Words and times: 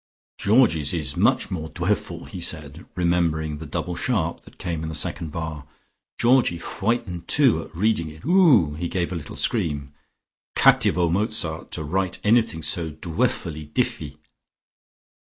"Georgie's 0.39 0.95
is 0.95 1.15
much 1.15 1.51
more 1.51 1.69
dwefful!" 1.69 2.25
he 2.27 2.41
said, 2.41 2.87
remembering 2.95 3.59
the 3.59 3.67
double 3.67 3.95
sharp 3.95 4.39
that 4.39 4.57
came 4.57 4.81
in 4.81 4.89
the 4.89 4.95
second 4.95 5.31
bar. 5.31 5.67
"Georgie 6.17 6.57
fwightened 6.57 7.27
too 7.27 7.61
at 7.61 7.75
reading 7.75 8.09
it. 8.09 8.23
O 8.25 8.29
o 8.31 8.61
h," 8.65 8.67
and 8.69 8.77
he 8.79 8.89
gave 8.89 9.11
a 9.11 9.15
little 9.15 9.35
scream. 9.35 9.93
"Cattivo 10.55 11.07
Mozart 11.11 11.69
to 11.73 11.85
wite 11.85 12.17
anything 12.23 12.63
so 12.63 12.89
dwefful 12.89 13.71
diffy!" 13.75 14.17